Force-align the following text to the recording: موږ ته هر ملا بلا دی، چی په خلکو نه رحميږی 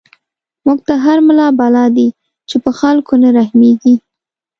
موږ 0.65 0.79
ته 0.87 0.93
هر 1.05 1.17
ملا 1.27 1.47
بلا 1.59 1.85
دی، 1.95 2.07
چی 2.49 2.55
په 2.63 2.71
خلکو 2.79 3.13
نه 3.23 3.29
رحميږی 3.37 3.95